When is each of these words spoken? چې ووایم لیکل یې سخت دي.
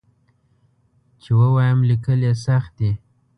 چې 1.21 1.31
ووایم 1.39 1.79
لیکل 1.89 2.19
یې 2.27 2.33
سخت 2.45 2.71
دي. 2.79 2.91